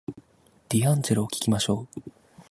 [0.69, 2.01] ディアンジェロを聞きましょう